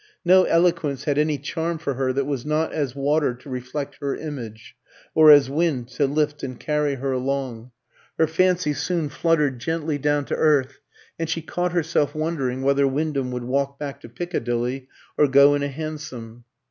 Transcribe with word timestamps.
No 0.25 0.45
eloquence 0.45 1.03
had 1.03 1.19
any 1.19 1.37
charm 1.37 1.77
for 1.77 1.93
her 1.93 2.11
that 2.11 2.25
was 2.25 2.43
not 2.43 2.73
as 2.73 2.95
water 2.95 3.35
to 3.35 3.49
reflect 3.51 3.99
her 4.01 4.15
image, 4.15 4.75
or 5.13 5.29
as 5.29 5.47
wind 5.47 5.89
to 5.89 6.07
lift 6.07 6.41
and 6.41 6.59
carry 6.59 6.95
her 6.95 7.11
along. 7.11 7.69
Her 8.17 8.25
fancy 8.25 8.73
soon 8.73 9.09
fluttered 9.09 9.59
gently 9.59 9.99
down 9.99 10.25
to 10.25 10.35
earth, 10.35 10.79
and 11.19 11.29
she 11.29 11.43
caught 11.43 11.73
herself 11.73 12.15
wondering 12.15 12.63
whether 12.63 12.87
Wyndham 12.87 13.29
would 13.29 13.43
walk 13.43 13.77
back 13.77 14.01
to 14.01 14.09
Piccadilly 14.09 14.89
or 15.19 15.27
go 15.27 15.53
in 15.53 15.61
a 15.61 15.67
hansom. 15.67 16.45